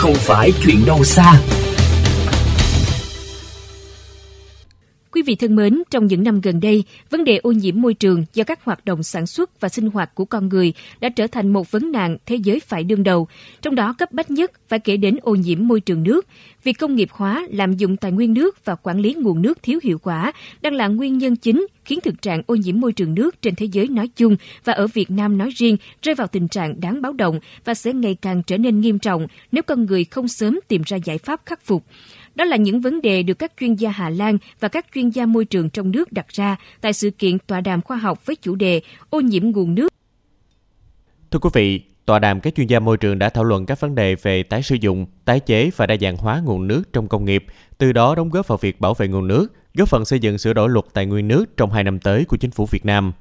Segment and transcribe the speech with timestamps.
[0.00, 1.34] không phải chuyện đâu xa.
[5.20, 8.24] Quý vị thân mến, trong những năm gần đây, vấn đề ô nhiễm môi trường
[8.34, 11.52] do các hoạt động sản xuất và sinh hoạt của con người đã trở thành
[11.52, 13.28] một vấn nạn thế giới phải đương đầu.
[13.62, 16.26] Trong đó cấp bách nhất phải kể đến ô nhiễm môi trường nước.
[16.64, 19.78] Việc công nghiệp hóa, lạm dụng tài nguyên nước và quản lý nguồn nước thiếu
[19.82, 23.42] hiệu quả đang là nguyên nhân chính khiến thực trạng ô nhiễm môi trường nước
[23.42, 26.80] trên thế giới nói chung và ở Việt Nam nói riêng rơi vào tình trạng
[26.80, 30.28] đáng báo động và sẽ ngày càng trở nên nghiêm trọng nếu con người không
[30.28, 31.84] sớm tìm ra giải pháp khắc phục.
[32.34, 35.26] Đó là những vấn đề được các chuyên gia Hà Lan và các chuyên gia
[35.26, 38.54] môi trường trong nước đặt ra tại sự kiện tọa đàm khoa học với chủ
[38.54, 38.80] đề
[39.10, 39.88] ô nhiễm nguồn nước.
[41.30, 43.94] Thưa quý vị, tọa đàm các chuyên gia môi trường đã thảo luận các vấn
[43.94, 47.24] đề về tái sử dụng, tái chế và đa dạng hóa nguồn nước trong công
[47.24, 47.44] nghiệp,
[47.78, 50.52] từ đó đóng góp vào việc bảo vệ nguồn nước, góp phần xây dựng sửa
[50.52, 53.12] đổi luật tài nguyên nước trong hai năm tới của chính phủ Việt Nam.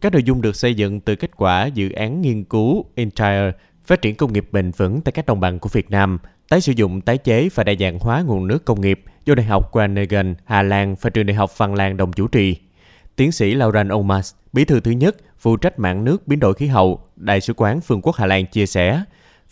[0.00, 3.52] Các nội dung được xây dựng từ kết quả dự án nghiên cứu Entire
[3.84, 6.18] phát triển công nghiệp bền vững tại các đồng bằng của Việt Nam,
[6.54, 9.46] tái sử dụng, tái chế và đa dạng hóa nguồn nước công nghiệp do Đại
[9.46, 12.56] học Groningen, Hà Lan và Trường Đại học Phần Lan đồng chủ trì.
[13.16, 16.66] Tiến sĩ Lauren Omas, bí thư thứ nhất, phụ trách mạng nước biến đổi khí
[16.66, 19.02] hậu, Đại sứ quán Vương quốc Hà Lan chia sẻ,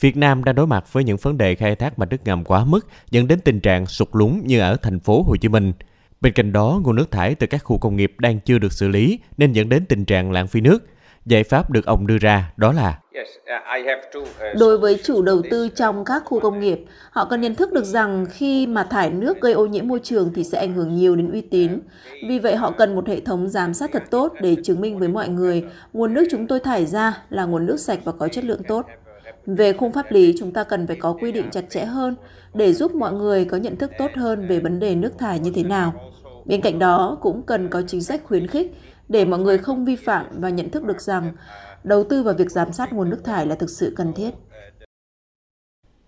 [0.01, 2.65] Việt Nam đang đối mặt với những vấn đề khai thác mạch nước ngầm quá
[2.65, 5.73] mức dẫn đến tình trạng sụt lún như ở thành phố Hồ Chí Minh.
[6.21, 8.89] Bên cạnh đó, nguồn nước thải từ các khu công nghiệp đang chưa được xử
[8.89, 10.87] lý nên dẫn đến tình trạng lãng phí nước.
[11.27, 16.05] Giải pháp được ông đưa ra đó là uh, Đối với chủ đầu tư trong
[16.05, 19.53] các khu công nghiệp, họ cần nhận thức được rằng khi mà thải nước gây
[19.53, 21.81] ô nhiễm môi trường thì sẽ ảnh hưởng nhiều đến uy tín.
[22.29, 25.09] Vì vậy họ cần một hệ thống giám sát thật tốt để chứng minh với
[25.09, 28.45] mọi người nguồn nước chúng tôi thải ra là nguồn nước sạch và có chất
[28.45, 28.87] lượng tốt.
[29.47, 32.17] Về khung pháp lý, chúng ta cần phải có quy định chặt chẽ hơn
[32.55, 35.53] để giúp mọi người có nhận thức tốt hơn về vấn đề nước thải như
[35.55, 35.93] thế nào.
[36.45, 38.75] Bên cạnh đó, cũng cần có chính sách khuyến khích
[39.09, 41.33] để mọi người không vi phạm và nhận thức được rằng
[41.85, 44.31] đầu tư vào việc giám sát nguồn nước thải là thực sự cần thiết.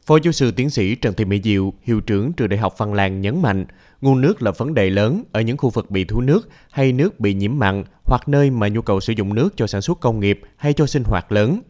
[0.06, 2.94] Phó giáo sư tiến sĩ Trần Thị Mỹ Diệu, hiệu trưởng trường Đại học Văn
[2.94, 3.64] Lang nhấn mạnh,
[4.00, 7.20] nguồn nước là vấn đề lớn ở những khu vực bị thiếu nước hay nước
[7.20, 10.20] bị nhiễm mặn hoặc nơi mà nhu cầu sử dụng nước cho sản xuất công
[10.20, 11.60] nghiệp hay cho sinh hoạt lớn.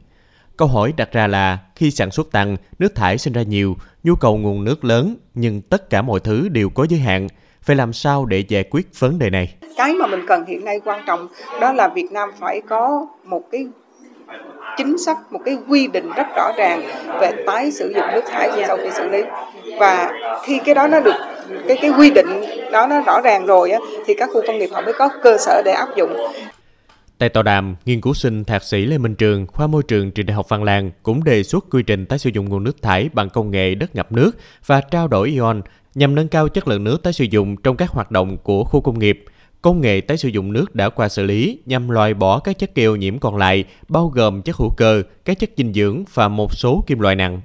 [0.56, 4.15] Câu hỏi đặt ra là khi sản xuất tăng, nước thải sinh ra nhiều, nhu
[4.15, 7.28] cầu nguồn nước lớn nhưng tất cả mọi thứ đều có giới hạn,
[7.65, 9.55] phải làm sao để giải quyết vấn đề này?
[9.77, 11.29] Cái mà mình cần hiện nay quan trọng
[11.61, 13.67] đó là Việt Nam phải có một cái
[14.77, 16.83] chính sách một cái quy định rất rõ ràng
[17.21, 19.23] về tái sử dụng nước thải sau khi xử lý.
[19.81, 20.13] Và
[20.45, 21.17] khi cái đó nó được
[21.69, 22.43] cái cái quy định
[22.73, 25.37] đó nó rõ ràng rồi á, thì các khu công nghiệp họ mới có cơ
[25.39, 26.17] sở để áp dụng.
[27.19, 30.27] Tại tọa đàm, nghiên cứu sinh thạc sĩ Lê Minh Trường, khoa môi trường trường
[30.27, 33.09] Đại học Văn Lang cũng đề xuất quy trình tái sử dụng nguồn nước thải
[33.13, 34.31] bằng công nghệ đất ngập nước
[34.67, 35.63] và trao đổi ion
[35.94, 38.81] nhằm nâng cao chất lượng nước tái sử dụng trong các hoạt động của khu
[38.81, 39.25] công nghiệp.
[39.62, 42.75] Công nghệ tái sử dụng nước đã qua xử lý nhằm loại bỏ các chất
[42.75, 46.54] gây nhiễm còn lại, bao gồm chất hữu cơ, các chất dinh dưỡng và một
[46.54, 47.41] số kim loại nặng.